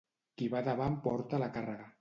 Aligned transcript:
Qui 0.41 0.47
va 0.53 0.63
davant 0.69 0.97
porta 1.05 1.45
la 1.45 1.55
càrrega. 1.59 1.89